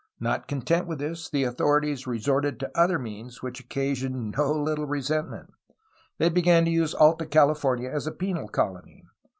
Not 0.19 0.47
content 0.47 0.87
with 0.87 0.97
this, 0.97 1.29
the 1.29 1.43
authorities 1.43 2.07
resorted 2.07 2.59
to 2.59 2.75
other 2.75 2.97
means 2.97 3.43
which 3.43 3.59
occasioned 3.59 4.31
no 4.31 4.51
Httle 4.55 4.89
resentment. 4.89 5.53
They 6.17 6.29
began 6.29 6.65
to 6.65 6.71
use 6.71 6.95
Alta 6.95 7.27
California 7.27 7.91
as 7.91 8.07
a 8.07 8.11
penal 8.11 8.47
colony. 8.47 9.05